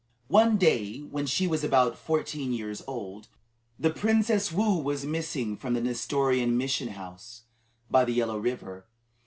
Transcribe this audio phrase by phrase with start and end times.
[0.29, 3.27] One day, when she was about fourteen years old,
[3.77, 7.43] the Princess Woo was missing from the Nestorian mission house,
[7.87, 8.87] by the Yellow River.